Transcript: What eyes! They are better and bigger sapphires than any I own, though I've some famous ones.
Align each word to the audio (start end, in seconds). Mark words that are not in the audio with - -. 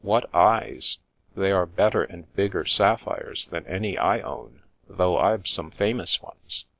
What 0.03 0.33
eyes! 0.33 0.97
They 1.35 1.51
are 1.51 1.67
better 1.67 2.01
and 2.01 2.33
bigger 2.33 2.65
sapphires 2.65 3.47
than 3.49 3.67
any 3.67 3.99
I 3.99 4.21
own, 4.21 4.63
though 4.89 5.15
I've 5.19 5.47
some 5.47 5.69
famous 5.69 6.19
ones. 6.23 6.65